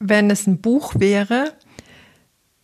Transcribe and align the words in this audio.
wenn 0.00 0.30
es 0.30 0.46
ein 0.46 0.62
Buch 0.62 0.94
wäre, 0.96 1.52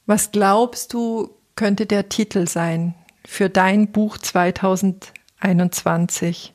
was 0.06 0.32
glaubst 0.32 0.94
du, 0.94 1.28
könnte 1.54 1.84
der 1.86 2.08
Titel 2.08 2.48
sein 2.48 2.94
für 3.24 3.50
dein 3.50 3.92
Buch 3.92 4.18
2021? 4.18 6.50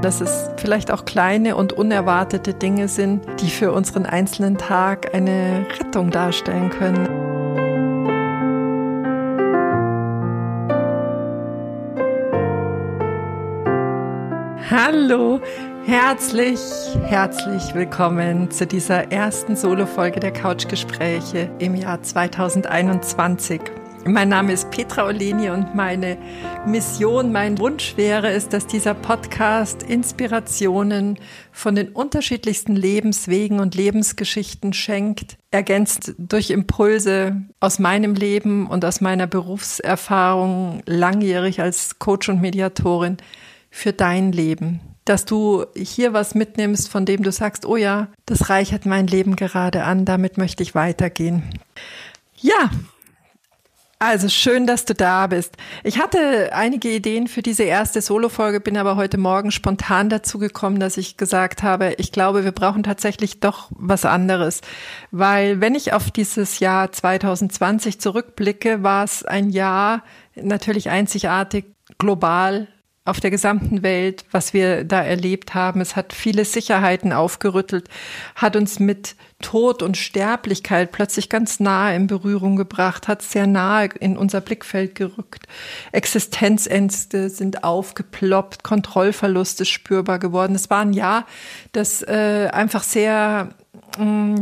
Dass 0.00 0.20
es 0.22 0.48
vielleicht 0.56 0.90
auch 0.90 1.04
kleine 1.04 1.54
und 1.56 1.74
unerwartete 1.74 2.54
Dinge 2.54 2.88
sind, 2.88 3.26
die 3.40 3.50
für 3.50 3.72
unseren 3.72 4.06
einzelnen 4.06 4.56
Tag 4.56 5.14
eine 5.14 5.66
Rettung 5.78 6.10
darstellen 6.10 6.70
können. 6.70 7.17
Hallo, 14.80 15.40
herzlich, 15.86 16.60
herzlich 17.02 17.74
willkommen 17.74 18.48
zu 18.52 18.64
dieser 18.64 19.10
ersten 19.10 19.56
Solo-Folge 19.56 20.20
der 20.20 20.32
Couchgespräche 20.32 21.50
im 21.58 21.74
Jahr 21.74 22.00
2021. 22.00 23.60
Mein 24.04 24.28
Name 24.28 24.52
ist 24.52 24.70
Petra 24.70 25.06
Oleni 25.06 25.50
und 25.50 25.74
meine 25.74 26.16
Mission, 26.64 27.32
mein 27.32 27.58
Wunsch 27.58 27.96
wäre 27.96 28.30
es, 28.30 28.48
dass 28.48 28.68
dieser 28.68 28.94
Podcast 28.94 29.82
Inspirationen 29.82 31.18
von 31.50 31.74
den 31.74 31.88
unterschiedlichsten 31.88 32.76
Lebenswegen 32.76 33.58
und 33.58 33.74
Lebensgeschichten 33.74 34.72
schenkt, 34.72 35.38
ergänzt 35.50 36.14
durch 36.18 36.50
Impulse 36.50 37.42
aus 37.58 37.80
meinem 37.80 38.14
Leben 38.14 38.68
und 38.68 38.84
aus 38.84 39.00
meiner 39.00 39.26
Berufserfahrung 39.26 40.84
langjährig 40.86 41.60
als 41.60 41.98
Coach 41.98 42.28
und 42.28 42.40
Mediatorin 42.40 43.16
für 43.70 43.92
dein 43.92 44.32
Leben. 44.32 44.80
Dass 45.04 45.24
du 45.24 45.64
hier 45.74 46.12
was 46.12 46.34
mitnimmst, 46.34 46.88
von 46.88 47.06
dem 47.06 47.22
du 47.22 47.32
sagst, 47.32 47.64
oh 47.64 47.76
ja, 47.76 48.08
das 48.26 48.50
reichert 48.50 48.84
mein 48.86 49.06
Leben 49.06 49.36
gerade 49.36 49.84
an, 49.84 50.04
damit 50.04 50.36
möchte 50.36 50.62
ich 50.62 50.74
weitergehen. 50.74 51.42
Ja, 52.36 52.70
also 54.00 54.28
schön, 54.28 54.68
dass 54.68 54.84
du 54.84 54.94
da 54.94 55.26
bist. 55.26 55.56
Ich 55.82 55.98
hatte 55.98 56.50
einige 56.52 56.88
Ideen 56.88 57.26
für 57.26 57.42
diese 57.42 57.64
erste 57.64 58.00
Solo-Folge, 58.00 58.60
bin 58.60 58.76
aber 58.76 58.94
heute 58.94 59.18
Morgen 59.18 59.50
spontan 59.50 60.08
dazu 60.08 60.38
gekommen, 60.38 60.78
dass 60.78 60.96
ich 60.96 61.16
gesagt 61.16 61.64
habe, 61.64 61.94
ich 61.98 62.12
glaube, 62.12 62.44
wir 62.44 62.52
brauchen 62.52 62.84
tatsächlich 62.84 63.40
doch 63.40 63.68
was 63.70 64.04
anderes. 64.04 64.60
Weil 65.10 65.60
wenn 65.60 65.74
ich 65.74 65.94
auf 65.94 66.12
dieses 66.12 66.60
Jahr 66.60 66.92
2020 66.92 68.00
zurückblicke, 68.00 68.84
war 68.84 69.02
es 69.02 69.24
ein 69.24 69.50
Jahr 69.50 70.04
natürlich 70.36 70.90
einzigartig 70.90 71.64
global 71.98 72.68
auf 73.08 73.20
der 73.20 73.30
gesamten 73.30 73.82
Welt, 73.82 74.24
was 74.30 74.52
wir 74.52 74.84
da 74.84 75.02
erlebt 75.02 75.54
haben. 75.54 75.80
Es 75.80 75.96
hat 75.96 76.12
viele 76.12 76.44
Sicherheiten 76.44 77.12
aufgerüttelt, 77.12 77.88
hat 78.34 78.56
uns 78.56 78.78
mit 78.78 79.16
Tod 79.40 79.82
und 79.82 79.96
Sterblichkeit 79.96 80.90
plötzlich 80.90 81.28
ganz 81.28 81.60
nahe 81.60 81.94
in 81.94 82.06
Berührung 82.08 82.56
gebracht, 82.56 83.08
hat 83.08 83.22
sehr 83.22 83.46
nahe 83.46 83.88
in 84.00 84.16
unser 84.16 84.40
Blickfeld 84.40 84.94
gerückt. 84.94 85.46
Existenzängste 85.92 87.30
sind 87.30 87.64
aufgeploppt, 87.64 88.64
Kontrollverlust 88.64 89.60
ist 89.60 89.70
spürbar 89.70 90.18
geworden. 90.18 90.54
Es 90.54 90.70
war 90.70 90.80
ein 90.80 90.92
Jahr, 90.92 91.24
das 91.72 92.02
äh, 92.02 92.48
einfach 92.52 92.82
sehr 92.82 93.50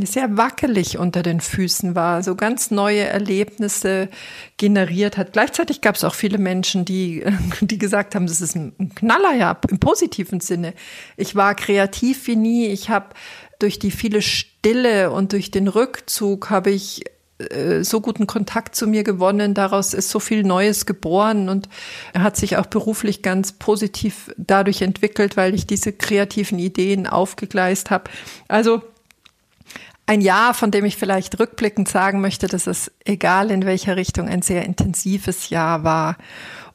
sehr 0.04 0.36
wackelig 0.36 0.98
unter 0.98 1.22
den 1.22 1.40
Füßen 1.40 1.94
war, 1.94 2.22
so 2.22 2.34
ganz 2.34 2.70
neue 2.70 3.04
Erlebnisse 3.04 4.08
generiert 4.56 5.16
hat. 5.16 5.32
Gleichzeitig 5.32 5.80
gab 5.80 5.94
es 5.94 6.04
auch 6.04 6.14
viele 6.14 6.38
Menschen, 6.38 6.84
die, 6.84 7.24
die 7.60 7.78
gesagt 7.78 8.14
haben, 8.14 8.26
das 8.26 8.40
ist 8.40 8.54
ein 8.54 8.92
Knaller, 8.94 9.34
ja, 9.34 9.58
im 9.70 9.78
positiven 9.78 10.40
Sinne. 10.40 10.74
Ich 11.16 11.36
war 11.36 11.54
kreativ 11.54 12.26
wie 12.26 12.36
nie. 12.36 12.66
Ich 12.66 12.90
habe 12.90 13.14
durch 13.58 13.78
die 13.78 13.90
viele 13.90 14.20
Stille 14.20 15.10
und 15.10 15.32
durch 15.32 15.50
den 15.50 15.68
Rückzug 15.68 16.50
habe 16.50 16.70
ich 16.70 17.04
äh, 17.38 17.82
so 17.82 18.00
guten 18.00 18.26
Kontakt 18.26 18.74
zu 18.74 18.86
mir 18.86 19.04
gewonnen. 19.04 19.54
Daraus 19.54 19.94
ist 19.94 20.10
so 20.10 20.20
viel 20.20 20.42
Neues 20.42 20.86
geboren 20.86 21.48
und 21.48 21.68
hat 22.14 22.36
sich 22.36 22.56
auch 22.56 22.66
beruflich 22.66 23.22
ganz 23.22 23.52
positiv 23.52 24.30
dadurch 24.36 24.82
entwickelt, 24.82 25.36
weil 25.36 25.54
ich 25.54 25.66
diese 25.66 25.92
kreativen 25.92 26.58
Ideen 26.58 27.06
aufgegleist 27.06 27.90
habe. 27.90 28.10
Also 28.48 28.82
ein 30.06 30.20
Jahr, 30.20 30.54
von 30.54 30.70
dem 30.70 30.84
ich 30.84 30.96
vielleicht 30.96 31.38
rückblickend 31.38 31.88
sagen 31.88 32.20
möchte, 32.20 32.46
dass 32.46 32.66
es 32.66 32.92
egal 33.04 33.50
in 33.50 33.66
welcher 33.66 33.96
Richtung 33.96 34.28
ein 34.28 34.42
sehr 34.42 34.64
intensives 34.64 35.50
Jahr 35.50 35.82
war. 35.82 36.16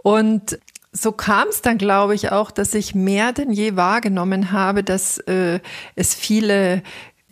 Und 0.04 0.60
so 0.92 1.14
kam 1.14 1.48
es 1.48 1.62
dann, 1.62 1.78
glaube 1.78 2.14
ich, 2.14 2.32
auch, 2.32 2.52
dass 2.52 2.74
ich 2.74 2.94
mehr 2.94 3.32
denn 3.32 3.52
je 3.52 3.78
wahrgenommen 3.78 4.52
habe, 4.52 4.84
dass 4.84 5.18
äh, 5.20 5.62
es 5.96 6.14
viele 6.14 6.84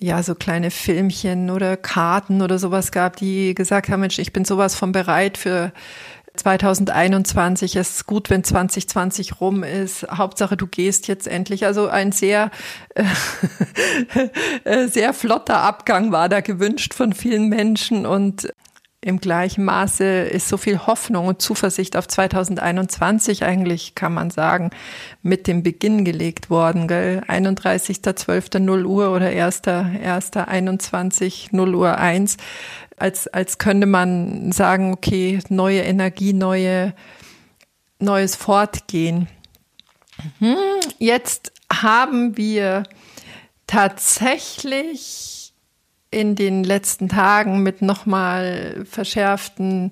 ja, 0.02 0.24
so 0.24 0.34
kleine 0.34 0.72
Filmchen 0.72 1.50
oder 1.50 1.76
Karten 1.76 2.42
oder 2.42 2.58
sowas 2.58 2.94
gab, 2.94 3.18
die 3.18 3.54
gesagt 3.54 3.90
haben, 3.90 4.00
Mensch, 4.00 4.18
ich 4.18 4.32
bin 4.32 4.46
sowas 4.46 4.74
von 4.74 4.94
bereit 4.94 5.38
für 5.38 5.74
2021 6.40 7.76
es 7.76 7.90
ist 7.90 8.08
gut, 8.08 8.30
wenn 8.30 8.44
2020 8.44 9.42
rum 9.42 9.64
ist. 9.64 10.08
Hauptsache, 10.10 10.56
du 10.56 10.68
gehst 10.68 11.08
jetzt 11.08 11.28
endlich. 11.28 11.66
Also 11.66 11.88
ein 11.88 12.12
sehr, 12.12 12.52
äh, 14.64 14.88
sehr 14.88 15.14
flotter 15.14 15.62
Abgang 15.62 16.12
war 16.12 16.30
da 16.30 16.42
gewünscht 16.42 16.94
von 16.94 17.14
vielen 17.14 17.50
Menschen 17.50 18.06
und 18.06 18.48
im 19.02 19.22
gleichen 19.22 19.64
Maße 19.64 20.04
ist 20.04 20.50
so 20.50 20.58
viel 20.58 20.86
Hoffnung 20.86 21.28
und 21.28 21.42
Zuversicht 21.42 21.96
auf 21.96 22.06
2021 22.06 23.46
eigentlich, 23.46 23.96
kann 23.96 24.14
man 24.14 24.30
sagen, 24.30 24.72
mit 25.22 25.48
dem 25.48 25.64
Beginn 25.64 26.04
gelegt 26.04 26.50
worden. 26.50 26.90
31.12.0 26.90 28.84
Uhr 28.84 29.12
oder 29.12 29.28
1.1.21 29.28 31.48
0 31.52 31.76
Uhr 31.76 31.98
1 31.98 32.36
als, 33.02 33.28
als 33.28 33.58
könnte 33.58 33.88
man 33.88 34.52
sagen, 34.52 34.94
okay, 34.94 35.40
neue 35.50 35.82
Energie, 35.82 36.34
neue, 36.34 36.94
neues 38.00 38.36
Fortgehen. 38.36 39.28
Hm, 40.40 40.58
jetzt 40.98 41.52
haben 41.72 42.38
wir 42.38 42.84
tatsächlich 43.68 45.54
in 46.12 46.36
den 46.36 46.64
letzten 46.64 47.08
Tagen 47.08 47.62
mit 47.62 47.82
nochmal 47.82 48.84
verschärften 48.90 49.92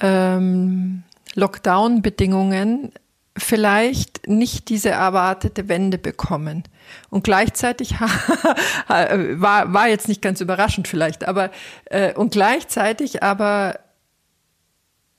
ähm, 0.00 1.02
Lockdown-Bedingungen 1.34 2.92
vielleicht 3.36 4.26
nicht 4.28 4.68
diese 4.68 4.90
erwartete 4.90 5.68
Wende 5.68 5.98
bekommen. 5.98 6.64
Und 7.10 7.24
gleichzeitig 7.24 7.94
war, 8.88 9.72
war 9.72 9.88
jetzt 9.88 10.08
nicht 10.08 10.22
ganz 10.22 10.40
überraschend 10.40 10.88
vielleicht, 10.88 11.26
aber 11.26 11.50
äh, 11.86 12.14
und 12.14 12.32
gleichzeitig 12.32 13.22
aber 13.22 13.80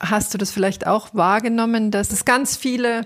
hast 0.00 0.32
du 0.32 0.38
das 0.38 0.50
vielleicht 0.50 0.86
auch 0.86 1.10
wahrgenommen, 1.12 1.90
dass 1.90 2.10
es 2.10 2.24
ganz 2.24 2.56
viele 2.56 3.02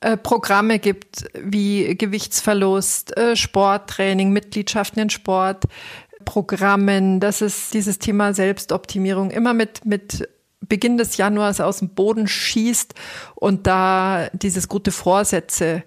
äh, 0.00 0.18
Programme 0.18 0.78
gibt 0.78 1.24
wie 1.34 1.96
Gewichtsverlust, 1.96 3.16
äh, 3.16 3.36
Sporttraining, 3.36 4.32
Mitgliedschaften 4.32 5.02
in 5.02 5.08
Sportprogrammen, 5.08 7.20
dass 7.20 7.40
es 7.40 7.70
dieses 7.70 7.98
Thema 7.98 8.34
Selbstoptimierung 8.34 9.30
immer 9.30 9.54
mit, 9.54 9.86
mit 9.86 10.28
Beginn 10.60 10.98
des 10.98 11.16
Januars 11.16 11.60
aus 11.60 11.78
dem 11.78 11.90
Boden 11.90 12.26
schießt 12.26 12.94
und 13.34 13.66
da 13.66 14.28
dieses 14.34 14.68
gute 14.68 14.92
Vorsätze 14.92 15.82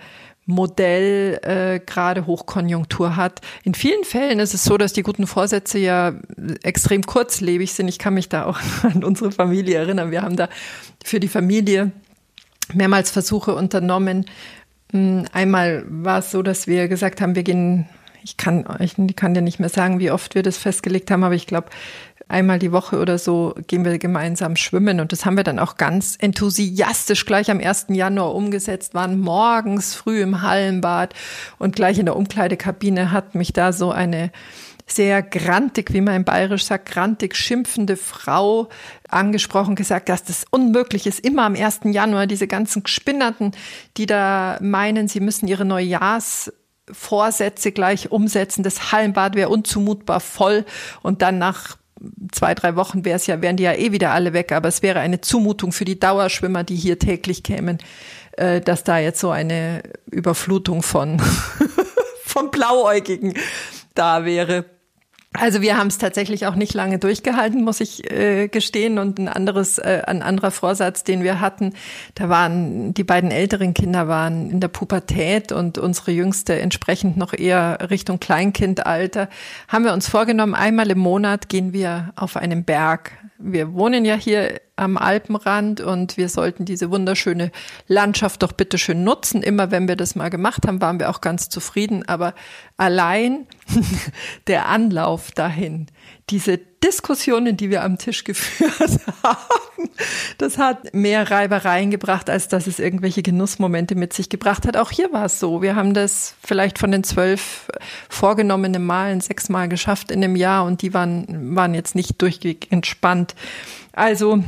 Modell 0.48 1.40
äh, 1.44 1.80
gerade 1.86 2.26
Hochkonjunktur 2.26 3.18
hat. 3.18 3.42
In 3.64 3.74
vielen 3.74 4.06
Fällen 4.06 4.40
ist 4.40 4.54
es 4.54 4.64
so, 4.64 4.78
dass 4.78 4.94
die 4.94 5.04
guten 5.04 5.28
Vorsätze 5.28 5.78
ja 5.78 6.14
extrem 6.64 7.06
kurzlebig 7.06 7.74
sind. 7.74 7.90
Ich 7.90 8.00
kann 8.00 8.14
mich 8.14 8.30
da 8.30 8.46
auch 8.46 8.60
an 8.84 9.04
unsere 9.04 9.32
Familie 9.32 9.78
erinnern. 9.78 10.10
Wir 10.10 10.22
haben 10.22 10.38
da 10.38 10.48
für 11.04 11.20
die 11.20 11.28
Familie 11.28 11.92
mehrmals 12.74 13.12
Versuche 13.12 13.54
unternommen. 13.54 14.26
Hm, 14.94 15.26
einmal 15.34 15.86
war 15.90 16.20
es 16.20 16.32
so, 16.32 16.42
dass 16.42 16.66
wir 16.66 16.88
gesagt 16.88 17.20
haben, 17.22 17.36
wir 17.36 17.44
gehen 17.44 17.88
ich 18.24 18.36
kann, 18.36 18.66
ich 18.80 18.96
kann 19.16 19.34
dir 19.34 19.42
nicht 19.42 19.60
mehr 19.60 19.70
sagen, 19.70 20.00
wie 20.00 20.12
oft 20.12 20.36
wir 20.36 20.44
das 20.44 20.58
festgelegt 20.58 21.12
haben, 21.12 21.24
aber 21.24 21.36
ich 21.36 21.48
glaube, 21.48 21.70
einmal 22.28 22.60
die 22.60 22.72
Woche 22.72 23.00
oder 23.00 23.18
so 23.18 23.56
gehen 23.68 23.86
wir 23.86 23.98
gemeinsam 23.98 24.56
schwimmen. 24.56 25.00
Und 25.00 25.12
das 25.12 25.26
haben 25.26 25.38
wir 25.38 25.44
dann 25.44 25.60
auch 25.60 25.78
ganz 25.78 26.18
enthusiastisch 26.20 27.26
gleich 27.26 27.50
am 27.52 27.60
1. 27.60 27.88
Januar 27.90 28.36
umgesetzt, 28.36 28.94
waren 28.94 29.20
morgens 29.20 29.96
früh 29.96 30.22
im 30.22 30.42
Hallenbad 30.42 31.14
und 31.58 31.76
gleich 31.76 32.00
in 32.00 32.06
der 32.06 32.16
Umkleidekabine 32.16 33.12
hat 33.12 33.36
mich 33.36 33.54
da 33.54 33.74
so 33.74 33.92
eine 33.92 34.32
sehr 34.90 35.22
grantig, 35.22 35.94
wie 35.94 36.02
man 36.02 36.16
in 36.16 36.24
Bayerisch 36.24 36.64
sagt, 36.66 36.90
grantig 36.90 37.36
schimpfende 37.36 37.98
Frau 37.98 38.70
angesprochen, 39.10 39.76
gesagt, 39.76 40.08
dass 40.08 40.24
das 40.24 40.46
unmöglich 40.50 41.08
ist, 41.08 41.20
immer 41.20 41.44
am 41.44 41.56
1. 41.56 41.82
Januar 41.86 42.26
diese 42.26 42.48
ganzen 42.48 42.84
Gespinnerten, 42.84 43.52
die 43.98 44.06
da 44.06 44.58
meinen, 44.62 45.10
sie 45.10 45.20
müssen 45.20 45.50
ihre 45.50 45.66
Neujahrsvorsätze 45.66 47.74
gleich 47.74 48.12
umsetzen. 48.12 48.64
Das 48.64 48.94
Hallenbad 48.94 49.36
wäre 49.36 49.50
unzumutbar 49.50 50.22
voll 50.22 50.64
und 51.02 51.22
dann 51.22 51.38
nach 51.38 51.76
zwei, 52.32 52.54
drei 52.54 52.76
Wochen 52.76 53.06
wäre 53.06 53.16
es 53.16 53.28
ja, 53.28 53.42
wären 53.42 53.58
die 53.58 53.64
ja 53.64 53.74
eh 53.74 53.92
wieder 53.92 54.12
alle 54.12 54.34
weg, 54.34 54.52
aber 54.52 54.70
es 54.70 54.82
wäre 54.82 55.00
eine 55.00 55.22
Zumutung 55.22 55.72
für 55.72 55.86
die 55.86 56.00
Dauerschwimmer, 56.00 56.64
die 56.64 56.76
hier 56.76 57.00
täglich 57.00 57.44
kämen, 57.44 57.80
äh, 58.34 58.62
dass 58.62 58.84
da 58.84 59.00
jetzt 59.00 59.20
so 59.20 59.30
eine 59.32 59.84
Überflutung 60.12 60.84
von, 60.84 61.20
von 62.24 62.52
Blauäugigen 62.52 63.34
da 63.96 64.26
wäre. 64.26 64.66
Also 65.34 65.62
wir 65.62 65.78
haben 65.78 65.88
es 65.88 65.98
tatsächlich 65.98 66.48
auch 66.48 66.56
nicht 66.56 66.74
lange 66.74 66.98
durchgehalten, 66.98 67.64
muss 67.64 67.80
ich 67.80 68.10
äh, 68.12 68.48
gestehen. 68.48 68.98
Und 68.98 69.20
ein 69.20 69.28
anderes, 69.28 69.78
äh, 69.78 70.02
ein 70.08 70.24
anderer 70.24 70.52
Vorsatz, 70.52 71.04
den 71.04 71.24
wir 71.24 71.40
hatten, 71.40 71.74
da 72.16 72.30
waren 72.30 72.94
die 72.94 73.04
beiden 73.04 73.30
älteren 73.30 73.74
Kinder 73.74 74.08
waren 74.08 74.50
in 74.50 74.60
der 74.60 74.70
Pubertät 74.70 75.52
und 75.52 75.78
unsere 75.78 76.12
Jüngste 76.12 76.60
entsprechend 76.60 77.18
noch 77.18 77.34
eher 77.34 77.90
Richtung 77.90 78.20
Kleinkindalter. 78.20 79.30
Haben 79.68 79.86
wir 79.86 79.94
uns 79.94 80.10
vorgenommen, 80.10 80.56
einmal 80.56 80.90
im 80.90 81.00
Monat 81.00 81.50
gehen 81.50 81.72
wir 81.72 82.14
auf 82.16 82.38
einen 82.38 82.64
Berg 82.64 83.12
wir 83.40 83.74
wohnen 83.74 84.06
ja 84.06 84.16
hier 84.16 84.60
am 84.78 84.96
Alpenrand 84.96 85.82
und 85.82 86.18
wir 86.18 86.30
sollten 86.30 86.64
diese 86.64 86.92
wunderschöne 86.92 87.52
Landschaft 87.88 88.44
doch 88.44 88.52
bitte 88.52 88.78
schön 88.78 89.04
nutzen. 89.04 89.42
Immer 89.42 89.72
wenn 89.72 89.88
wir 89.88 89.96
das 89.96 90.16
mal 90.16 90.30
gemacht 90.30 90.68
haben, 90.68 90.82
waren 90.82 91.00
wir 91.00 91.10
auch 91.10 91.20
ganz 91.20 91.50
zufrieden. 91.50 92.08
Aber 92.08 92.34
allein 92.78 93.48
der 94.48 94.68
Anlauf 94.68 95.32
dahin, 95.32 95.88
diese 96.30 96.60
Diskussionen, 96.84 97.58
die 97.58 97.72
wir 97.72 97.84
am 97.84 97.98
Tisch 97.98 98.24
geführt 98.24 99.00
haben, 99.24 99.90
das 100.38 100.60
hat 100.60 100.94
mehr 100.94 101.30
Reibereien 101.32 101.90
gebracht, 101.90 102.30
als 102.30 102.48
dass 102.48 102.68
es 102.68 102.78
irgendwelche 102.78 103.24
Genussmomente 103.24 103.96
mit 103.96 104.14
sich 104.14 104.30
gebracht 104.30 104.68
hat. 104.68 104.78
Auch 104.78 104.92
hier 104.92 105.12
war 105.12 105.26
es 105.26 105.40
so. 105.40 105.64
Wir 105.64 105.76
haben 105.76 105.96
das 105.96 106.36
vielleicht 106.44 106.78
von 106.78 106.92
den 106.92 107.04
zwölf 107.04 107.68
vorgenommenen 108.10 108.86
Malen 108.86 109.22
sechsmal 109.22 109.68
geschafft 109.70 110.12
in 110.12 110.24
einem 110.24 110.36
Jahr 110.36 110.66
und 110.66 110.84
die 110.84 110.94
waren, 110.94 111.56
waren 111.56 111.74
jetzt 111.74 111.96
nicht 111.96 112.22
durchweg 112.22 112.72
entspannt. 112.72 113.34
Also 113.94 114.44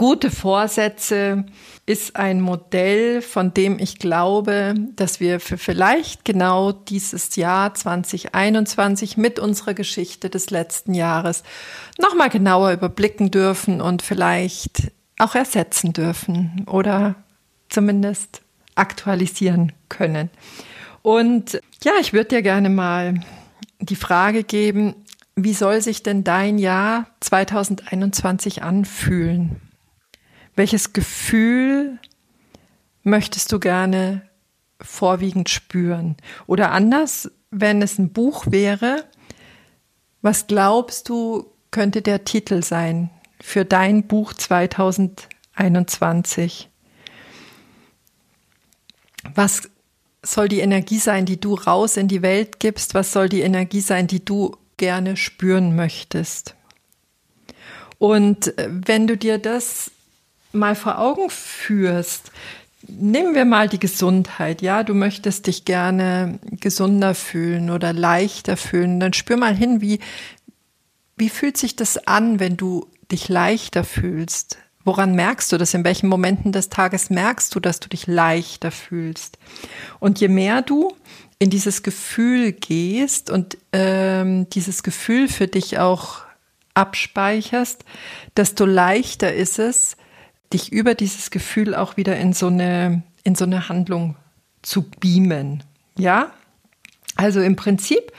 Gute 0.00 0.30
Vorsätze 0.30 1.44
ist 1.84 2.16
ein 2.16 2.40
Modell, 2.40 3.20
von 3.20 3.52
dem 3.52 3.78
ich 3.78 3.98
glaube, 3.98 4.74
dass 4.96 5.20
wir 5.20 5.40
für 5.40 5.58
vielleicht 5.58 6.24
genau 6.24 6.72
dieses 6.72 7.36
Jahr 7.36 7.74
2021 7.74 9.18
mit 9.18 9.38
unserer 9.38 9.74
Geschichte 9.74 10.30
des 10.30 10.48
letzten 10.48 10.94
Jahres 10.94 11.42
nochmal 11.98 12.30
genauer 12.30 12.72
überblicken 12.72 13.30
dürfen 13.30 13.82
und 13.82 14.00
vielleicht 14.00 14.90
auch 15.18 15.34
ersetzen 15.34 15.92
dürfen 15.92 16.64
oder 16.66 17.16
zumindest 17.68 18.40
aktualisieren 18.76 19.72
können. 19.90 20.30
Und 21.02 21.60
ja, 21.84 21.92
ich 22.00 22.14
würde 22.14 22.36
dir 22.36 22.42
gerne 22.42 22.70
mal 22.70 23.20
die 23.80 23.96
Frage 23.96 24.44
geben, 24.44 24.94
wie 25.36 25.52
soll 25.52 25.82
sich 25.82 26.02
denn 26.02 26.24
dein 26.24 26.56
Jahr 26.56 27.04
2021 27.20 28.62
anfühlen? 28.62 29.60
Welches 30.60 30.92
Gefühl 30.92 31.98
möchtest 33.02 33.50
du 33.50 33.58
gerne 33.58 34.28
vorwiegend 34.78 35.48
spüren? 35.48 36.18
Oder 36.46 36.72
anders, 36.72 37.30
wenn 37.50 37.80
es 37.80 37.98
ein 37.98 38.12
Buch 38.12 38.44
wäre, 38.46 39.06
was 40.20 40.48
glaubst 40.48 41.08
du, 41.08 41.46
könnte 41.70 42.02
der 42.02 42.26
Titel 42.26 42.62
sein 42.62 43.08
für 43.40 43.64
dein 43.64 44.06
Buch 44.06 44.34
2021? 44.34 46.68
Was 49.34 49.62
soll 50.22 50.50
die 50.50 50.60
Energie 50.60 50.98
sein, 50.98 51.24
die 51.24 51.40
du 51.40 51.54
raus 51.54 51.96
in 51.96 52.06
die 52.06 52.20
Welt 52.20 52.60
gibst? 52.60 52.92
Was 52.92 53.14
soll 53.14 53.30
die 53.30 53.40
Energie 53.40 53.80
sein, 53.80 54.08
die 54.08 54.22
du 54.22 54.58
gerne 54.76 55.16
spüren 55.16 55.74
möchtest? 55.74 56.54
Und 57.96 58.58
äh, 58.58 58.68
wenn 58.70 59.06
du 59.06 59.16
dir 59.16 59.38
das 59.38 59.90
mal 60.52 60.74
vor 60.74 60.98
Augen 60.98 61.30
führst, 61.30 62.30
nehmen 62.88 63.34
wir 63.34 63.44
mal 63.44 63.68
die 63.68 63.78
Gesundheit. 63.78 64.62
Ja, 64.62 64.82
du 64.82 64.94
möchtest 64.94 65.46
dich 65.46 65.64
gerne 65.64 66.38
gesunder 66.50 67.14
fühlen 67.14 67.70
oder 67.70 67.92
leichter 67.92 68.56
fühlen. 68.56 69.00
Dann 69.00 69.12
spür 69.12 69.36
mal 69.36 69.54
hin, 69.54 69.80
wie, 69.80 70.00
wie 71.16 71.28
fühlt 71.28 71.56
sich 71.56 71.76
das 71.76 72.06
an, 72.06 72.40
wenn 72.40 72.56
du 72.56 72.86
dich 73.10 73.28
leichter 73.28 73.84
fühlst? 73.84 74.58
Woran 74.84 75.14
merkst 75.14 75.52
du 75.52 75.58
das? 75.58 75.74
In 75.74 75.84
welchen 75.84 76.08
Momenten 76.08 76.52
des 76.52 76.70
Tages 76.70 77.10
merkst 77.10 77.54
du, 77.54 77.60
dass 77.60 77.80
du 77.80 77.88
dich 77.88 78.06
leichter 78.06 78.70
fühlst? 78.70 79.38
Und 79.98 80.20
je 80.20 80.28
mehr 80.28 80.62
du 80.62 80.94
in 81.38 81.50
dieses 81.50 81.82
Gefühl 81.82 82.52
gehst 82.52 83.30
und 83.30 83.58
ähm, 83.72 84.48
dieses 84.50 84.82
Gefühl 84.82 85.28
für 85.28 85.48
dich 85.48 85.78
auch 85.78 86.20
abspeicherst, 86.74 87.84
desto 88.36 88.64
leichter 88.64 89.34
ist 89.34 89.58
es, 89.58 89.96
dich 90.52 90.72
über 90.72 90.94
dieses 90.94 91.30
Gefühl 91.30 91.74
auch 91.74 91.96
wieder 91.96 92.16
in 92.16 92.32
so 92.32 92.48
eine, 92.48 93.02
in 93.22 93.34
so 93.34 93.44
eine 93.44 93.68
Handlung 93.68 94.16
zu 94.62 94.82
beamen. 94.82 95.62
Ja? 95.96 96.32
Also 97.16 97.40
im 97.40 97.56
Prinzip 97.56 98.12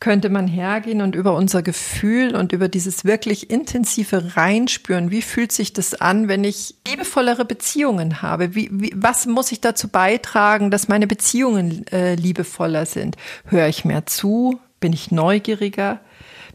könnte 0.00 0.28
man 0.28 0.46
hergehen 0.46 1.00
und 1.00 1.14
über 1.14 1.34
unser 1.34 1.62
Gefühl 1.62 2.36
und 2.36 2.52
über 2.52 2.68
dieses 2.68 3.04
wirklich 3.04 3.50
intensive 3.50 4.36
Reinspüren, 4.36 5.10
wie 5.10 5.22
fühlt 5.22 5.50
sich 5.50 5.72
das 5.72 5.94
an, 5.94 6.28
wenn 6.28 6.44
ich 6.44 6.74
liebevollere 6.86 7.44
Beziehungen 7.44 8.20
habe? 8.20 8.54
Wie, 8.54 8.68
wie, 8.70 8.92
was 8.94 9.26
muss 9.26 9.50
ich 9.50 9.60
dazu 9.60 9.88
beitragen, 9.88 10.70
dass 10.70 10.88
meine 10.88 11.06
Beziehungen 11.06 11.86
äh, 11.86 12.16
liebevoller 12.16 12.86
sind? 12.86 13.16
Höre 13.46 13.68
ich 13.68 13.84
mehr 13.84 14.04
zu? 14.04 14.60
Bin 14.78 14.92
ich 14.92 15.10
neugieriger? 15.10 16.00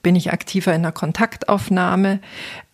Bin 0.03 0.15
ich 0.15 0.31
aktiver 0.31 0.73
in 0.73 0.83
der 0.83 0.91
Kontaktaufnahme? 0.91 2.19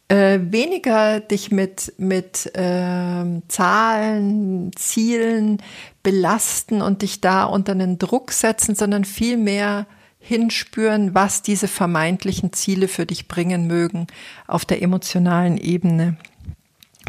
Äh, 0.07 0.39
weniger 0.41 1.19
dich 1.19 1.51
mit, 1.51 1.93
mit 1.97 2.51
äh, 2.55 3.41
Zahlen, 3.47 4.71
Zielen 4.75 5.61
belasten 6.03 6.81
und 6.81 7.01
dich 7.01 7.21
da 7.21 7.45
unter 7.45 7.71
einen 7.71 7.97
Druck 7.97 8.31
setzen, 8.31 8.75
sondern 8.75 9.05
vielmehr 9.05 9.87
hinspüren, 10.19 11.13
was 11.13 11.41
diese 11.41 11.67
vermeintlichen 11.67 12.51
Ziele 12.53 12.87
für 12.87 13.05
dich 13.05 13.27
bringen 13.27 13.67
mögen 13.67 14.07
auf 14.47 14.65
der 14.65 14.81
emotionalen 14.81 15.57
Ebene. 15.57 16.17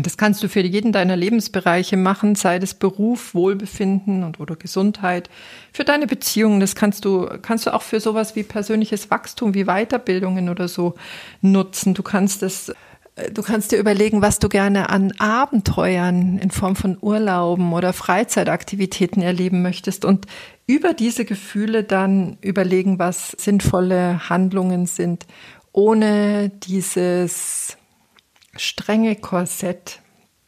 Das 0.03 0.19
kannst 0.19 0.43
du 0.43 0.49
für 0.49 0.61
jeden 0.61 0.93
deiner 0.93 1.17
Lebensbereiche 1.17 1.97
machen, 1.97 2.35
sei 2.35 2.57
es 2.57 2.75
Beruf, 2.75 3.35
Wohlbefinden 3.35 4.25
und 4.25 4.41
oder 4.41 4.55
Gesundheit, 4.55 5.31
für 5.73 5.85
deine 5.85 6.07
Beziehungen. 6.07 6.61
Das 6.61 6.75
kannst 6.75 7.05
du, 7.07 7.27
kannst 7.41 7.67
du 7.67 7.73
auch 7.73 7.83
für 7.83 8.01
sowas 8.01 8.37
wie 8.37 8.43
persönliches 8.43 9.11
Wachstum, 9.11 9.55
wie 9.55 9.65
Weiterbildungen 9.65 10.51
oder 10.51 10.69
so 10.69 10.95
nutzen. 11.41 11.95
Du 11.95 12.03
kannst 12.03 12.43
es 12.43 12.73
Du 13.33 13.41
kannst 13.41 13.73
dir 13.73 13.79
überlegen, 13.79 14.21
was 14.21 14.41
du 14.41 14.51
gerne 14.51 14.91
an 14.91 15.11
Abenteuern 15.19 16.37
in 16.37 16.51
Form 16.51 16.77
von 16.77 16.99
Urlauben 17.01 17.73
oder 17.73 17.95
Freizeitaktivitäten 17.95 19.23
erleben 19.23 19.63
möchtest 19.63 20.05
und 20.05 20.27
über 20.67 20.93
diese 20.93 21.25
Gefühle 21.25 21.83
dann 21.83 22.37
überlegen, 22.43 22.99
was 22.99 23.31
sinnvolle 23.39 24.29
Handlungen 24.29 24.85
sind, 24.85 25.27
ohne 25.73 26.51
dieses 26.51 27.79
strenge 28.59 29.17
Korsett 29.17 30.01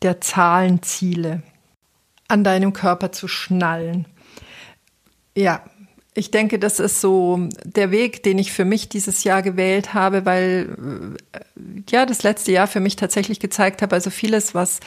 der 0.02 0.20
Zahlenziele 0.20 1.42
an 2.28 2.44
deinem 2.44 2.72
Körper 2.72 3.12
zu 3.12 3.26
schnallen. 3.26 4.06
Ja, 5.34 5.62
ich 6.18 6.32
denke, 6.32 6.58
das 6.58 6.80
ist 6.80 7.00
so 7.00 7.48
der 7.64 7.92
Weg, 7.92 8.24
den 8.24 8.38
ich 8.38 8.52
für 8.52 8.64
mich 8.64 8.88
dieses 8.88 9.22
Jahr 9.22 9.40
gewählt 9.40 9.94
habe, 9.94 10.26
weil 10.26 11.16
äh, 11.56 11.82
ja 11.90 12.06
das 12.06 12.24
letzte 12.24 12.50
Jahr 12.50 12.66
für 12.66 12.80
mich 12.80 12.96
tatsächlich 12.96 13.38
gezeigt 13.38 13.82
habe, 13.82 13.94
also 13.94 14.10
vieles, 14.10 14.52
was, 14.52 14.80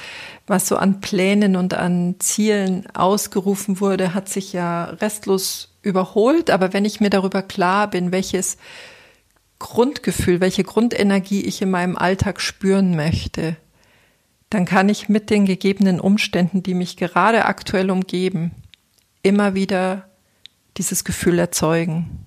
was 0.45 0.67
so 0.67 0.75
an 0.75 0.99
Plänen 0.99 1.55
und 1.55 1.73
an 1.73 2.15
Zielen 2.19 2.85
ausgerufen 2.93 3.79
wurde, 3.79 4.13
hat 4.13 4.27
sich 4.27 4.51
ja 4.51 4.85
restlos 4.85 5.73
überholt. 5.81 6.49
Aber 6.49 6.73
wenn 6.73 6.83
ich 6.83 6.99
mir 6.99 7.09
darüber 7.09 7.41
klar 7.41 7.89
bin, 7.89 8.11
welches 8.11 8.57
Grundgefühl, 9.61 10.41
welche 10.41 10.63
Grundenergie 10.63 11.41
ich 11.41 11.61
in 11.61 11.71
meinem 11.71 11.95
Alltag 11.95 12.41
spüren 12.41 12.95
möchte, 12.95 13.55
dann 14.49 14.65
kann 14.65 14.89
ich 14.89 15.07
mit 15.07 15.29
den 15.29 15.45
gegebenen 15.45 15.99
Umständen, 15.99 16.61
die 16.61 16.73
mich 16.73 16.97
gerade 16.97 17.45
aktuell 17.45 17.89
umgeben, 17.89 18.51
immer 19.23 19.53
wieder 19.55 20.09
dieses 20.77 21.03
Gefühl 21.05 21.39
erzeugen. 21.39 22.25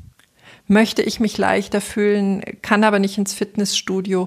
Möchte 0.66 1.02
ich 1.02 1.20
mich 1.20 1.36
leichter 1.36 1.82
fühlen, 1.82 2.42
kann 2.62 2.84
aber 2.84 2.98
nicht 2.98 3.18
ins 3.18 3.34
Fitnessstudio, 3.34 4.26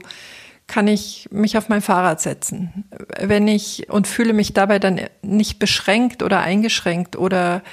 kann 0.68 0.88
ich 0.88 1.28
mich 1.32 1.58
auf 1.58 1.70
mein 1.70 1.82
Fahrrad 1.82 2.22
setzen. 2.22 2.84
Wenn 3.22 3.48
ich 3.48 3.90
und 3.90 4.08
fühle 4.08 4.34
mich 4.34 4.54
dabei 4.54 4.80
dann 4.80 5.02
nicht 5.22 5.60
beschränkt 5.60 6.24
oder 6.24 6.42
eingeschränkt 6.42 7.16
oder 7.16 7.64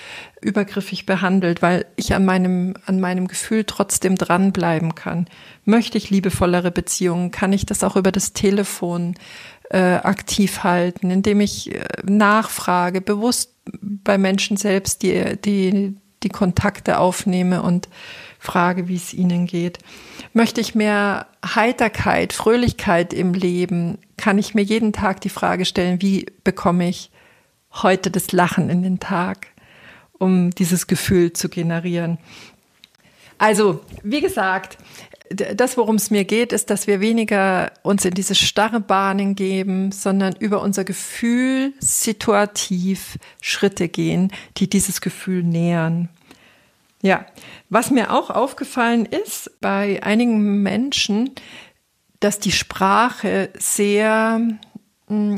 übergriffig 0.41 1.07
behandelt, 1.07 1.63
weil 1.63 1.87
ich 1.97 2.15
an 2.15 2.25
meinem, 2.25 2.75
an 2.87 3.01
meinem 3.01 3.29
Gefühl 3.29 3.65
trotzdem 3.65 4.17
dranbleiben 4.17 4.95
kann. 4.95 5.27
Möchte 5.65 5.97
ich 5.99 6.11
liebevollere 6.11 6.71
Beziehungen, 6.71 7.31
kann 7.31 7.53
ich 7.53 7.67
das 7.67 7.83
auch 7.83 7.97
über 7.97 8.13
das 8.13 8.35
Telefon 8.35 9.15
äh, 9.71 9.79
aktiv 9.79 10.63
halten, 10.63 11.11
indem 11.11 11.41
ich 11.41 11.75
äh, 11.75 11.85
nachfrage, 12.05 13.01
bewusst 13.01 13.55
bei 13.81 14.19
Menschen 14.19 14.57
selbst, 14.57 15.03
die, 15.03 15.37
die, 15.43 15.97
die 16.23 16.29
Kontakte 16.29 16.99
aufnehme 16.99 17.63
und 17.63 17.89
frage, 18.45 18.89
wie 18.89 18.97
es 18.97 19.15
ihnen 19.15 19.47
geht. 19.47 19.79
Möchte 20.33 20.61
ich 20.61 20.75
mehr 20.75 21.27
Heiterkeit, 21.45 22.33
Fröhlichkeit 22.33 23.13
im 23.13 23.35
Leben, 23.35 23.99
kann 24.17 24.39
ich 24.39 24.55
mir 24.55 24.63
jeden 24.63 24.93
Tag 24.93 25.21
die 25.21 25.29
Frage 25.29 25.65
stellen, 25.65 26.01
wie 26.03 26.27
bekomme 26.45 26.89
ich 26.89 27.11
heute 27.73 28.11
das 28.11 28.33
Lachen 28.33 28.71
in 28.71 28.83
den 28.83 29.01
Tag, 29.01 29.49
um 30.13 30.51
dieses 30.51 30.87
Gefühl 30.87 31.33
zu 31.33 31.49
generieren. 31.49 32.19
Also, 33.39 33.81
wie 34.03 34.21
gesagt, 34.21 34.79
das, 35.31 35.77
worum 35.77 35.97
es 35.97 36.11
mir 36.11 36.25
geht, 36.25 36.53
ist, 36.53 36.71
dass 36.71 36.87
wir 36.87 37.01
weniger 37.01 37.73
uns 37.83 38.05
in 38.05 38.15
diese 38.15 38.35
starre 38.35 38.81
Bahnen 38.81 39.35
geben, 39.35 39.91
sondern 39.91 40.37
über 40.39 40.63
unser 40.63 40.85
Gefühl 40.85 41.73
situativ 41.81 43.19
Schritte 43.41 43.89
gehen, 43.89 44.33
die 44.59 44.69
dieses 44.69 45.01
Gefühl 45.01 45.43
nähern. 45.43 46.11
Ja, 47.04 47.26
was 47.68 47.90
mir 47.90 48.11
auch 48.14 48.30
aufgefallen 48.30 49.04
ist 49.04 49.61
bei 49.61 50.02
einigen 50.02 50.62
Menschen, 50.62 51.32
dass 52.20 52.38
die 52.38 52.50
Sprache 52.50 53.50
sehr 53.58 54.40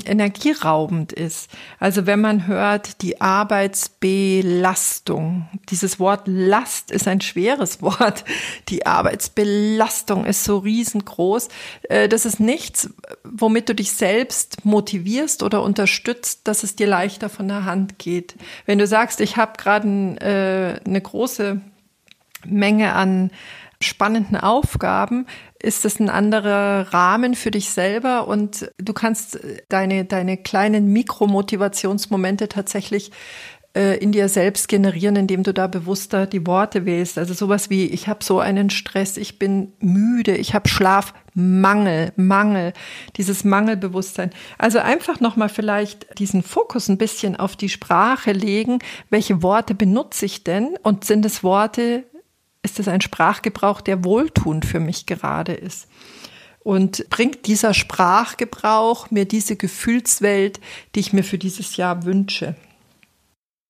energieraubend 0.04 1.12
ist. 1.12 1.50
Also 1.78 2.06
wenn 2.06 2.20
man 2.20 2.46
hört, 2.46 3.02
die 3.02 3.20
Arbeitsbelastung. 3.20 5.48
Dieses 5.68 6.00
Wort 6.00 6.22
Last 6.26 6.90
ist 6.90 7.06
ein 7.08 7.20
schweres 7.20 7.82
Wort. 7.86 8.24
Die 8.68 8.86
Arbeitsbelastung 8.86 10.24
ist 10.24 10.44
so 10.44 10.56
riesengroß. 10.58 11.48
Äh, 11.88 12.08
das 12.08 12.24
ist 12.26 12.40
nichts, 12.40 12.90
womit 13.24 13.68
du 13.68 13.74
dich 13.74 13.92
selbst 13.92 14.64
motivierst 14.64 15.42
oder 15.42 15.62
unterstützt, 15.62 16.48
dass 16.48 16.62
es 16.62 16.76
dir 16.76 16.86
leichter 16.86 17.28
von 17.28 17.48
der 17.48 17.64
Hand 17.64 17.98
geht. 17.98 18.36
Wenn 18.64 18.78
du 18.78 18.86
sagst, 18.86 19.20
ich 19.20 19.36
habe 19.36 19.54
gerade 19.56 19.88
äh, 20.20 20.78
eine 20.86 21.00
große 21.00 21.60
Menge 22.44 22.92
an 22.94 23.32
spannenden 23.80 24.36
Aufgaben, 24.36 25.26
ist 25.62 25.84
das 25.84 26.00
ein 26.00 26.10
anderer 26.10 26.92
Rahmen 26.92 27.34
für 27.34 27.50
dich 27.50 27.70
selber 27.70 28.28
und 28.28 28.70
du 28.78 28.92
kannst 28.92 29.38
deine, 29.68 30.04
deine 30.04 30.36
kleinen 30.36 30.92
Mikromotivationsmomente 30.92 32.48
tatsächlich 32.48 33.10
äh, 33.76 33.98
in 33.98 34.10
dir 34.10 34.28
selbst 34.28 34.68
generieren, 34.68 35.16
indem 35.16 35.42
du 35.42 35.52
da 35.52 35.66
bewusster 35.66 36.26
die 36.26 36.46
Worte 36.46 36.86
wählst. 36.86 37.18
Also 37.18 37.34
sowas 37.34 37.68
wie, 37.68 37.86
ich 37.86 38.08
habe 38.08 38.24
so 38.24 38.40
einen 38.40 38.70
Stress, 38.70 39.18
ich 39.18 39.38
bin 39.38 39.74
müde, 39.80 40.34
ich 40.36 40.54
habe 40.54 40.68
Schlafmangel, 40.68 42.12
Mangel, 42.16 42.72
dieses 43.16 43.44
Mangelbewusstsein. 43.44 44.30
Also 44.56 44.78
einfach 44.78 45.20
nochmal 45.20 45.50
vielleicht 45.50 46.18
diesen 46.18 46.42
Fokus 46.42 46.88
ein 46.88 46.96
bisschen 46.96 47.36
auf 47.36 47.54
die 47.54 47.68
Sprache 47.68 48.32
legen. 48.32 48.78
Welche 49.10 49.42
Worte 49.42 49.74
benutze 49.74 50.24
ich 50.24 50.42
denn? 50.42 50.76
Und 50.82 51.04
sind 51.04 51.26
es 51.26 51.44
Worte, 51.44 52.04
ist 52.62 52.80
es 52.80 52.88
ein 52.88 53.00
Sprachgebrauch, 53.00 53.80
der 53.80 54.04
wohltuend 54.04 54.64
für 54.64 54.80
mich 54.80 55.06
gerade 55.06 55.52
ist. 55.52 55.88
Und 56.60 57.08
bringt 57.10 57.46
dieser 57.46 57.74
Sprachgebrauch 57.74 59.10
mir 59.10 59.24
diese 59.24 59.56
Gefühlswelt, 59.56 60.60
die 60.94 61.00
ich 61.00 61.12
mir 61.12 61.22
für 61.22 61.38
dieses 61.38 61.76
Jahr 61.76 62.04
wünsche. 62.04 62.56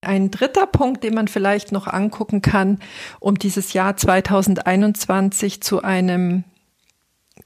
Ein 0.01 0.31
dritter 0.31 0.67
Punkt, 0.67 1.05
den 1.05 1.15
man 1.15 1.29
vielleicht 1.29 1.73
noch 1.73 1.87
angucken 1.87 2.41
kann, 2.41 2.79
um 3.21 3.39
dieses 3.39 3.73
Jahr 3.73 3.97
2021 3.97 5.63
zu 5.63 5.83
einem 5.83 6.45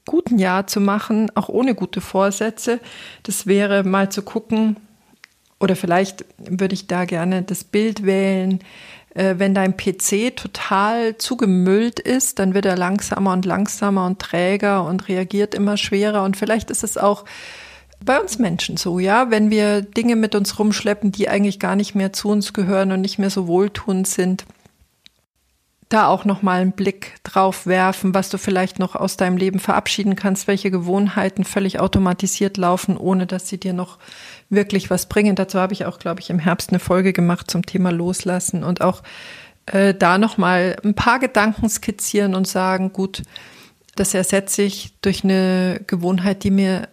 guten 0.05 0.39
Jahr 0.39 0.67
zu 0.67 0.79
machen, 0.79 1.31
auch 1.35 1.49
ohne 1.49 1.75
gute 1.75 2.01
Vorsätze, 2.01 2.79
das 3.23 3.45
wäre 3.45 3.83
mal 3.83 4.11
zu 4.11 4.21
gucken, 4.21 4.77
oder 5.59 5.75
vielleicht 5.75 6.25
würde 6.37 6.73
ich 6.73 6.87
da 6.87 7.05
gerne 7.05 7.43
das 7.43 7.63
Bild 7.63 8.03
wählen, 8.03 8.59
äh, 8.59 8.63
wenn 9.13 9.53
dein 9.53 9.75
PC 9.75 10.35
total 10.35 11.17
zugemüllt 11.17 11.99
ist, 11.99 12.39
dann 12.39 12.53
wird 12.53 12.65
er 12.65 12.77
langsamer 12.77 13.33
und 13.33 13.45
langsamer 13.45 14.05
und 14.05 14.19
träger 14.19 14.85
und 14.85 15.07
reagiert 15.09 15.53
immer 15.53 15.75
schwerer. 15.75 16.23
Und 16.23 16.37
vielleicht 16.37 16.71
ist 16.71 16.83
es 16.83 16.97
auch 16.97 17.25
bei 18.03 18.19
uns 18.19 18.39
Menschen 18.39 18.77
so, 18.77 18.99
ja, 18.99 19.29
wenn 19.29 19.51
wir 19.51 19.81
Dinge 19.81 20.15
mit 20.15 20.33
uns 20.33 20.57
rumschleppen, 20.57 21.11
die 21.11 21.29
eigentlich 21.29 21.59
gar 21.59 21.75
nicht 21.75 21.93
mehr 21.93 22.13
zu 22.13 22.29
uns 22.29 22.53
gehören 22.53 22.91
und 22.91 23.01
nicht 23.01 23.19
mehr 23.19 23.29
so 23.29 23.47
wohltuend 23.47 24.07
sind, 24.07 24.45
da 25.93 26.07
auch 26.07 26.25
noch 26.25 26.41
mal 26.41 26.61
einen 26.61 26.71
Blick 26.71 27.15
drauf 27.23 27.65
werfen, 27.65 28.13
was 28.13 28.29
du 28.29 28.37
vielleicht 28.37 28.79
noch 28.79 28.95
aus 28.95 29.17
deinem 29.17 29.37
Leben 29.37 29.59
verabschieden 29.59 30.15
kannst, 30.15 30.47
welche 30.47 30.71
Gewohnheiten 30.71 31.43
völlig 31.43 31.79
automatisiert 31.79 32.57
laufen, 32.57 32.97
ohne 32.97 33.27
dass 33.27 33.47
sie 33.47 33.59
dir 33.59 33.73
noch 33.73 33.97
wirklich 34.49 34.89
was 34.89 35.07
bringen. 35.07 35.35
Dazu 35.35 35.59
habe 35.59 35.73
ich 35.73 35.85
auch, 35.85 35.99
glaube 35.99 36.21
ich, 36.21 36.29
im 36.29 36.39
Herbst 36.39 36.69
eine 36.69 36.79
Folge 36.79 37.13
gemacht 37.13 37.51
zum 37.51 37.65
Thema 37.65 37.91
Loslassen 37.91 38.63
und 38.63 38.81
auch 38.81 39.03
äh, 39.67 39.93
da 39.93 40.17
noch 40.17 40.37
mal 40.37 40.77
ein 40.83 40.93
paar 40.93 41.19
Gedanken 41.19 41.69
skizzieren 41.69 42.35
und 42.35 42.47
sagen, 42.47 42.93
gut, 42.93 43.23
das 43.95 44.13
ersetze 44.13 44.61
ich 44.63 44.93
durch 45.01 45.23
eine 45.23 45.81
Gewohnheit, 45.87 46.43
die 46.43 46.51
mir 46.51 46.87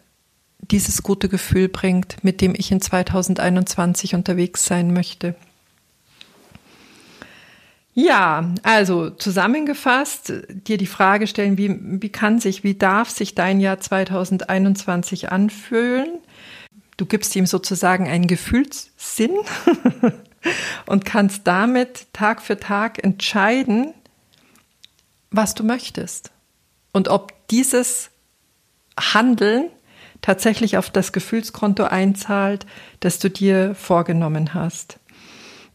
dieses 0.60 1.02
gute 1.02 1.28
Gefühl 1.28 1.68
bringt, 1.68 2.22
mit 2.24 2.40
dem 2.40 2.54
ich 2.56 2.72
in 2.72 2.80
2021 2.80 4.14
unterwegs 4.14 4.64
sein 4.64 4.92
möchte. 4.92 5.34
Ja, 8.00 8.54
also 8.62 9.10
zusammengefasst, 9.10 10.32
dir 10.48 10.78
die 10.78 10.86
Frage 10.86 11.26
stellen, 11.26 11.58
wie, 11.58 11.76
wie 12.00 12.10
kann 12.10 12.38
sich, 12.38 12.62
wie 12.62 12.74
darf 12.74 13.10
sich 13.10 13.34
dein 13.34 13.58
Jahr 13.58 13.80
2021 13.80 15.32
anfühlen? 15.32 16.20
Du 16.96 17.06
gibst 17.06 17.34
ihm 17.34 17.44
sozusagen 17.44 18.06
einen 18.06 18.28
Gefühlssinn 18.28 19.32
und 20.86 21.06
kannst 21.06 21.48
damit 21.48 22.06
Tag 22.12 22.40
für 22.40 22.60
Tag 22.60 23.02
entscheiden, 23.02 23.92
was 25.32 25.56
du 25.56 25.64
möchtest. 25.64 26.30
Und 26.92 27.08
ob 27.08 27.48
dieses 27.48 28.10
Handeln 28.96 29.70
tatsächlich 30.22 30.76
auf 30.76 30.90
das 30.90 31.12
Gefühlskonto 31.12 31.82
einzahlt, 31.82 32.64
das 33.00 33.18
du 33.18 33.28
dir 33.28 33.74
vorgenommen 33.74 34.54
hast. 34.54 35.00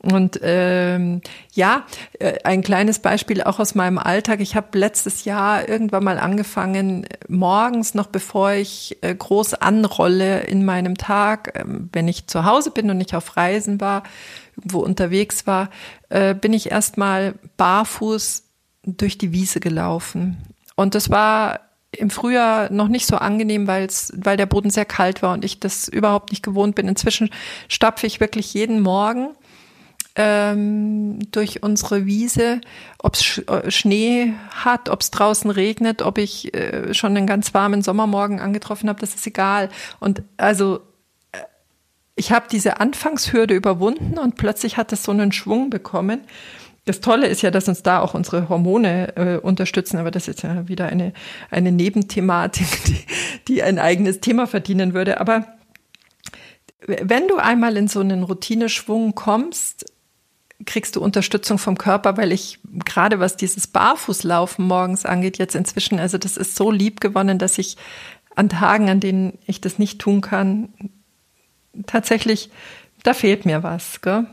Und 0.04 0.42
ähm, 0.44 1.22
ja, 1.54 1.86
äh, 2.20 2.40
ein 2.44 2.62
kleines 2.62 3.00
Beispiel 3.00 3.42
auch 3.42 3.60
aus 3.60 3.74
meinem 3.74 3.98
Alltag. 3.98 4.42
Ich 4.42 4.54
habe 4.54 4.78
letztes 4.78 5.24
Jahr 5.24 5.70
irgendwann 5.70 6.04
mal 6.04 6.20
angefangen, 6.20 7.08
morgens 7.30 7.94
noch 7.94 8.08
bevor 8.08 8.52
ich 8.52 8.98
äh, 9.02 9.16
groß 9.16 9.54
anrolle 9.54 10.42
in 10.42 10.66
meinem 10.66 10.98
Tag, 10.98 11.56
äh, 11.56 11.64
wenn 11.66 12.10
ich 12.10 12.28
zu 12.28 12.44
Hause 12.44 12.72
bin 12.72 12.90
und 12.90 12.98
nicht 12.98 13.16
auf 13.16 13.38
Reisen 13.38 13.80
war, 13.80 14.04
irgendwo 14.58 14.80
unterwegs 14.80 15.48
war, 15.48 15.70
äh, 16.10 16.36
bin 16.36 16.52
ich 16.52 16.70
erstmal 16.70 17.36
barfuß 17.56 18.44
durch 18.86 19.18
die 19.18 19.32
Wiese 19.32 19.62
gelaufen. 19.62 20.38
Und 20.76 20.96
das 20.96 21.10
war 21.10 21.62
im 21.92 22.10
Frühjahr 22.10 22.72
noch 22.74 22.90
nicht 22.90 23.06
so 23.06 23.16
angenehm, 23.16 23.68
weil's, 23.68 24.12
weil 24.18 24.36
der 24.36 24.48
Boden 24.48 24.70
sehr 24.70 24.84
kalt 24.84 25.22
war 25.22 25.34
und 25.34 25.46
ich 25.46 25.62
das 25.62 25.88
überhaupt 25.88 26.32
nicht 26.32 26.44
gewohnt 26.44 26.76
bin. 26.76 26.90
Inzwischen 26.90 27.30
stapfe 27.70 28.06
ich 28.06 28.20
wirklich 28.20 28.54
jeden 28.54 28.82
Morgen 28.82 29.30
ähm, 30.16 31.20
durch 31.32 31.64
unsere 31.64 32.06
Wiese, 32.06 32.62
ob 33.00 33.16
es 33.16 33.24
Sch 33.24 33.40
äh, 33.48 33.72
Schnee 33.72 34.34
hat, 34.52 34.90
ob 34.90 35.02
es 35.02 35.12
draußen 35.12 35.50
regnet, 35.50 36.02
ob 36.02 36.18
ich 36.18 36.54
äh, 36.54 36.94
schon 36.94 37.18
einen 37.18 37.26
ganz 37.26 37.54
warmen 37.54 37.82
Sommermorgen 37.82 38.40
angetroffen 38.40 38.90
habe, 38.90 39.00
das 39.00 39.16
ist 39.16 39.26
egal. 39.26 39.70
Und 40.00 40.22
also 40.38 40.82
äh, 41.32 41.40
ich 42.16 42.32
habe 42.32 42.46
diese 42.52 42.80
Anfangshürde 42.80 43.56
überwunden 43.56 44.20
und 44.20 44.36
plötzlich 44.36 44.78
hat 44.78 44.94
es 44.94 45.04
so 45.04 45.12
einen 45.12 45.32
Schwung 45.32 45.72
bekommen. 45.72 46.22
Das 46.86 47.00
Tolle 47.00 47.28
ist 47.28 47.42
ja, 47.42 47.50
dass 47.50 47.68
uns 47.68 47.82
da 47.82 48.02
auch 48.02 48.14
unsere 48.14 48.50
Hormone 48.50 49.16
äh, 49.16 49.38
unterstützen, 49.38 49.98
aber 49.98 50.12
das 50.12 50.28
ist 50.28 50.44
ja 50.44 50.68
wieder 50.68 50.88
eine, 50.88 51.14
eine 51.50 51.72
Nebenthematik, 51.72 52.68
die, 52.86 53.00
die 53.48 53.64
ein 53.64 53.80
eigenes 53.80 54.20
Thema 54.20 54.46
verdienen 54.46 54.94
würde. 54.94 55.20
Aber 55.20 55.48
wenn 56.86 57.28
du 57.28 57.38
einmal 57.38 57.78
in 57.78 57.88
so 57.88 58.02
einen 58.02 58.24
Routineschwung 58.24 59.16
kommst, 59.16 59.93
kriegst 60.66 60.96
du 60.96 61.02
Unterstützung 61.02 61.58
vom 61.58 61.78
Körper, 61.78 62.18
weil 62.18 62.32
ich 62.32 62.60
gerade 62.86 63.20
was 63.20 63.38
dieses 63.38 63.68
Barfußlaufen 63.68 64.66
morgens 64.66 65.06
angeht, 65.06 65.38
jetzt 65.38 65.56
inzwischen, 65.56 66.00
also 66.00 66.18
das 66.18 66.38
ist 66.38 66.56
so 66.56 66.72
lieb 66.72 67.02
gewonnen, 67.02 67.40
dass 67.40 67.58
ich 67.58 67.78
an 68.36 68.50
Tagen, 68.50 68.90
an 68.90 69.00
denen 69.00 69.38
ich 69.46 69.62
das 69.62 69.80
nicht 69.80 70.00
tun 70.00 70.22
kann, 70.22 70.74
tatsächlich, 71.86 72.50
da 73.04 73.14
fehlt 73.14 73.46
mir 73.46 73.64
was. 73.64 74.02
Gell? 74.02 74.26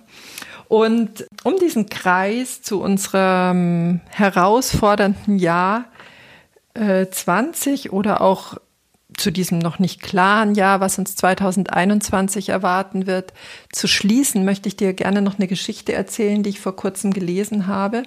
Und 0.68 1.26
um 1.42 1.56
diesen 1.58 1.88
Kreis 1.88 2.62
zu 2.62 2.80
unserem 2.80 4.00
herausfordernden 4.08 5.38
Jahr 5.38 5.86
äh, 6.74 7.06
20 7.08 7.92
oder 7.92 8.20
auch 8.20 8.56
zu 9.20 9.30
diesem 9.30 9.58
noch 9.58 9.78
nicht 9.78 10.02
klaren 10.02 10.54
Jahr, 10.54 10.80
was 10.80 10.98
uns 10.98 11.14
2021 11.16 12.48
erwarten 12.48 13.06
wird, 13.06 13.32
zu 13.70 13.86
schließen, 13.86 14.44
möchte 14.44 14.68
ich 14.68 14.76
dir 14.76 14.94
gerne 14.94 15.22
noch 15.22 15.38
eine 15.38 15.46
Geschichte 15.46 15.92
erzählen, 15.92 16.42
die 16.42 16.50
ich 16.50 16.60
vor 16.60 16.74
kurzem 16.74 17.12
gelesen 17.12 17.66
habe. 17.66 18.02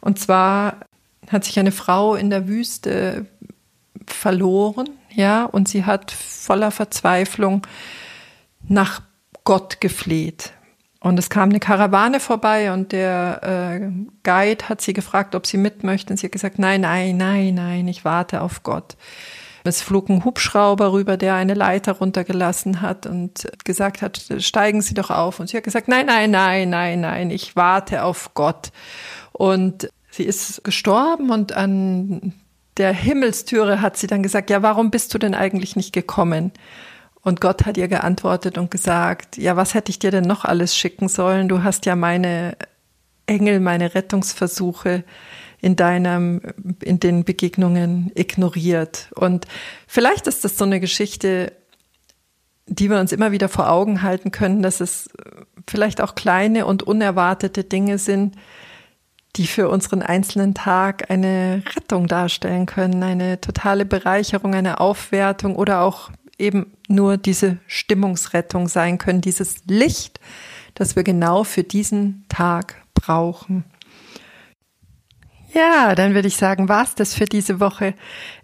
Und 0.00 0.18
zwar 0.18 0.80
hat 1.28 1.44
sich 1.44 1.58
eine 1.58 1.72
Frau 1.72 2.14
in 2.14 2.30
der 2.30 2.48
Wüste 2.48 3.26
verloren, 4.06 4.90
ja, 5.14 5.44
und 5.44 5.68
sie 5.68 5.84
hat 5.84 6.10
voller 6.10 6.70
Verzweiflung 6.70 7.66
nach 8.68 9.02
Gott 9.44 9.80
gefleht. 9.80 10.52
Und 11.00 11.18
es 11.18 11.28
kam 11.28 11.50
eine 11.50 11.60
Karawane 11.60 12.18
vorbei 12.18 12.72
und 12.72 12.92
der 12.92 13.40
äh, 13.42 13.90
Guide 14.22 14.68
hat 14.68 14.80
sie 14.80 14.94
gefragt, 14.94 15.34
ob 15.34 15.46
sie 15.46 15.58
mit 15.58 15.84
möchte. 15.84 16.12
Und 16.12 16.16
sie 16.16 16.26
hat 16.26 16.32
gesagt, 16.32 16.58
nein, 16.58 16.80
nein, 16.80 17.18
nein, 17.18 17.54
nein, 17.54 17.86
ich 17.88 18.06
warte 18.06 18.40
auf 18.40 18.62
Gott. 18.62 18.96
Es 19.66 19.80
flog 19.80 20.10
ein 20.10 20.24
Hubschrauber 20.24 20.92
rüber, 20.92 21.16
der 21.16 21.34
eine 21.34 21.54
Leiter 21.54 21.92
runtergelassen 21.92 22.82
hat 22.82 23.06
und 23.06 23.48
gesagt 23.64 24.02
hat, 24.02 24.20
steigen 24.38 24.82
Sie 24.82 24.92
doch 24.92 25.10
auf. 25.10 25.40
Und 25.40 25.48
sie 25.48 25.56
hat 25.56 25.64
gesagt, 25.64 25.88
nein, 25.88 26.06
nein, 26.06 26.30
nein, 26.30 26.68
nein, 26.68 27.00
nein, 27.00 27.30
ich 27.30 27.56
warte 27.56 28.04
auf 28.04 28.34
Gott. 28.34 28.72
Und 29.32 29.88
sie 30.10 30.24
ist 30.24 30.62
gestorben 30.64 31.30
und 31.30 31.52
an 31.52 32.34
der 32.76 32.92
Himmelstüre 32.92 33.80
hat 33.80 33.96
sie 33.96 34.06
dann 34.06 34.22
gesagt, 34.22 34.50
ja, 34.50 34.62
warum 34.62 34.90
bist 34.90 35.14
du 35.14 35.18
denn 35.18 35.34
eigentlich 35.34 35.76
nicht 35.76 35.92
gekommen? 35.92 36.52
Und 37.22 37.40
Gott 37.40 37.64
hat 37.64 37.78
ihr 37.78 37.88
geantwortet 37.88 38.58
und 38.58 38.70
gesagt, 38.70 39.38
ja, 39.38 39.56
was 39.56 39.74
hätte 39.74 39.90
ich 39.90 39.98
dir 39.98 40.10
denn 40.10 40.24
noch 40.24 40.44
alles 40.44 40.76
schicken 40.76 41.08
sollen? 41.08 41.48
Du 41.48 41.62
hast 41.62 41.86
ja 41.86 41.96
meine 41.96 42.56
Engel, 43.26 43.60
meine 43.60 43.94
Rettungsversuche 43.94 45.04
in 45.64 45.76
deinem, 45.76 46.42
in 46.82 47.00
den 47.00 47.24
Begegnungen 47.24 48.12
ignoriert. 48.14 49.08
Und 49.14 49.46
vielleicht 49.86 50.26
ist 50.26 50.44
das 50.44 50.58
so 50.58 50.64
eine 50.64 50.78
Geschichte, 50.78 51.52
die 52.66 52.90
wir 52.90 53.00
uns 53.00 53.12
immer 53.12 53.32
wieder 53.32 53.48
vor 53.48 53.70
Augen 53.70 54.02
halten 54.02 54.30
können, 54.30 54.60
dass 54.60 54.80
es 54.82 55.08
vielleicht 55.66 56.02
auch 56.02 56.14
kleine 56.14 56.66
und 56.66 56.82
unerwartete 56.82 57.64
Dinge 57.64 57.96
sind, 57.96 58.36
die 59.36 59.46
für 59.46 59.70
unseren 59.70 60.02
einzelnen 60.02 60.52
Tag 60.52 61.10
eine 61.10 61.62
Rettung 61.74 62.08
darstellen 62.08 62.66
können, 62.66 63.02
eine 63.02 63.40
totale 63.40 63.86
Bereicherung, 63.86 64.54
eine 64.54 64.80
Aufwertung 64.80 65.56
oder 65.56 65.80
auch 65.80 66.10
eben 66.38 66.74
nur 66.88 67.16
diese 67.16 67.56
Stimmungsrettung 67.66 68.68
sein 68.68 68.98
können, 68.98 69.22
dieses 69.22 69.64
Licht, 69.64 70.20
das 70.74 70.94
wir 70.94 71.04
genau 71.04 71.42
für 71.42 71.62
diesen 71.62 72.26
Tag 72.28 72.76
brauchen. 72.92 73.64
Ja, 75.54 75.94
dann 75.94 76.14
würde 76.14 76.26
ich 76.26 76.36
sagen, 76.36 76.68
war's 76.68 76.96
das 76.96 77.14
für 77.14 77.26
diese 77.26 77.60
Woche. 77.60 77.94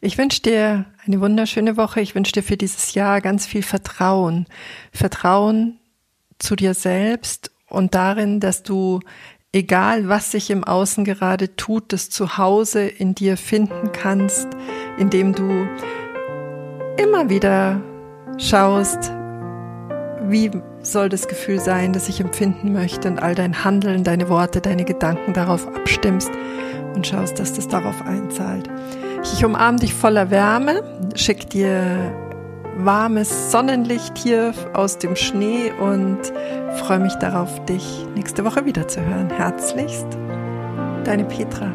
Ich 0.00 0.16
wünsche 0.16 0.42
dir 0.42 0.84
eine 1.04 1.20
wunderschöne 1.20 1.76
Woche. 1.76 2.00
Ich 2.00 2.14
wünsche 2.14 2.30
dir 2.30 2.44
für 2.44 2.56
dieses 2.56 2.94
Jahr 2.94 3.20
ganz 3.20 3.46
viel 3.46 3.64
Vertrauen. 3.64 4.46
Vertrauen 4.92 5.80
zu 6.38 6.54
dir 6.54 6.72
selbst 6.72 7.50
und 7.68 7.96
darin, 7.96 8.38
dass 8.38 8.62
du 8.62 9.00
egal 9.52 10.08
was 10.08 10.30
sich 10.30 10.50
im 10.50 10.62
Außen 10.62 11.04
gerade 11.04 11.56
tut, 11.56 11.92
das 11.92 12.10
Zuhause 12.10 12.86
in 12.86 13.16
dir 13.16 13.36
finden 13.36 13.90
kannst, 13.92 14.46
indem 14.96 15.34
du 15.34 15.66
immer 16.96 17.28
wieder 17.28 17.82
schaust, 18.38 19.10
wie 20.28 20.52
soll 20.82 21.08
das 21.08 21.26
Gefühl 21.26 21.58
sein, 21.58 21.92
das 21.92 22.08
ich 22.08 22.20
empfinden 22.20 22.72
möchte 22.72 23.08
und 23.08 23.20
all 23.20 23.34
dein 23.34 23.64
Handeln, 23.64 24.04
deine 24.04 24.28
Worte, 24.28 24.60
deine 24.60 24.84
Gedanken 24.84 25.32
darauf 25.32 25.66
abstimmst 25.66 26.30
und 26.94 27.06
schaust, 27.06 27.38
dass 27.38 27.52
das 27.52 27.68
darauf 27.68 28.02
einzahlt. 28.06 28.68
Ich 29.22 29.44
umarme 29.44 29.78
dich 29.78 29.94
voller 29.94 30.30
Wärme, 30.30 30.82
schick 31.14 31.50
dir 31.50 32.12
warmes 32.76 33.50
Sonnenlicht 33.50 34.16
hier 34.16 34.54
aus 34.72 34.98
dem 34.98 35.16
Schnee 35.16 35.72
und 35.80 36.18
freue 36.78 37.00
mich 37.00 37.14
darauf, 37.14 37.64
dich 37.66 38.06
nächste 38.14 38.44
Woche 38.44 38.64
wieder 38.64 38.88
zu 38.88 39.00
hören. 39.04 39.30
Herzlichst, 39.30 40.06
deine 41.04 41.24
Petra. 41.24 41.70